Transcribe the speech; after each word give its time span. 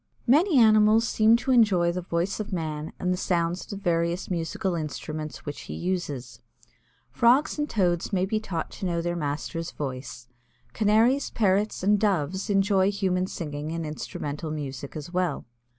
Many 0.25 0.57
animals 0.57 1.07
seem 1.07 1.35
to 1.37 1.51
enjoy 1.51 1.91
the 1.91 2.01
voice 2.01 2.39
of 2.39 2.51
man 2.51 2.91
and 2.97 3.13
the 3.13 3.17
sounds 3.17 3.63
of 3.65 3.69
the 3.69 3.75
various 3.77 4.31
musical 4.31 4.73
instruments 4.73 5.45
which 5.45 5.61
he 5.69 5.75
uses. 5.75 6.41
Frogs 7.11 7.59
and 7.59 7.69
Toads 7.69 8.11
may 8.11 8.25
be 8.25 8.39
taught 8.39 8.71
to 8.71 8.87
know 8.87 8.99
their 9.03 9.15
master's 9.15 9.69
voice. 9.69 10.27
Canaries, 10.73 11.29
Parrots, 11.29 11.83
and 11.83 11.99
Doves 11.99 12.49
enjoy 12.49 12.89
human 12.89 13.27
singing 13.27 13.71
and 13.71 13.85
instrumental 13.85 14.49
music 14.49 14.95
as 14.95 15.13
well. 15.13 15.45